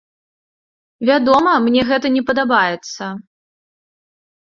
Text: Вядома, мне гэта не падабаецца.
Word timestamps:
Вядома, 1.09 1.53
мне 1.67 1.81
гэта 1.91 2.07
не 2.17 2.25
падабаецца. 2.33 3.15